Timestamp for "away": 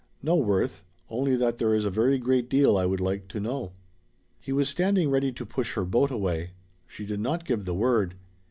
6.09-6.53